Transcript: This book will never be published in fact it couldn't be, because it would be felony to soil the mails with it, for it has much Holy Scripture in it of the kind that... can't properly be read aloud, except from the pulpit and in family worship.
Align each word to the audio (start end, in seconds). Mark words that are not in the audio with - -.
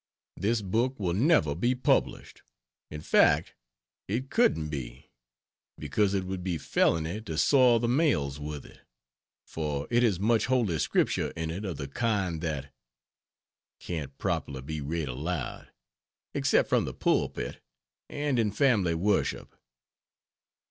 This 0.35 0.63
book 0.63 0.99
will 0.99 1.13
never 1.13 1.53
be 1.53 1.75
published 1.75 2.41
in 2.89 3.01
fact 3.01 3.53
it 4.07 4.31
couldn't 4.31 4.69
be, 4.69 5.11
because 5.77 6.15
it 6.15 6.23
would 6.23 6.43
be 6.43 6.57
felony 6.57 7.21
to 7.21 7.37
soil 7.37 7.77
the 7.77 7.87
mails 7.87 8.39
with 8.39 8.65
it, 8.65 8.79
for 9.45 9.85
it 9.91 10.01
has 10.01 10.19
much 10.19 10.47
Holy 10.47 10.79
Scripture 10.79 11.29
in 11.35 11.51
it 11.51 11.63
of 11.65 11.77
the 11.77 11.87
kind 11.87 12.41
that... 12.41 12.73
can't 13.79 14.17
properly 14.17 14.63
be 14.63 14.81
read 14.81 15.07
aloud, 15.07 15.69
except 16.33 16.67
from 16.67 16.85
the 16.85 16.95
pulpit 16.95 17.61
and 18.09 18.39
in 18.39 18.49
family 18.51 18.95
worship. 18.95 19.55